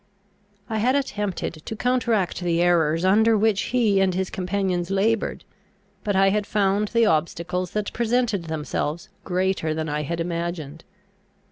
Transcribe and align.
I 0.67 0.79
had 0.79 0.95
attempted 0.95 1.61
to 1.63 1.75
counteract 1.75 2.39
the 2.39 2.59
errors 2.59 3.05
under 3.05 3.37
which 3.37 3.65
he 3.69 3.99
and 3.99 4.15
his 4.15 4.31
companions 4.31 4.89
laboured; 4.89 5.43
but 6.03 6.15
I 6.15 6.29
had 6.29 6.47
found 6.47 6.87
the 6.87 7.05
obstacles 7.05 7.69
that 7.73 7.93
presented 7.93 8.45
themselves 8.45 9.09
greater 9.23 9.75
than 9.75 9.89
I 9.89 10.01
had 10.01 10.19
imagined. 10.19 10.83